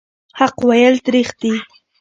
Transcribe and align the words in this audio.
حق 0.39 0.57
ویل 0.67 0.95
تریخ 1.05 1.29
دي. 1.41 1.53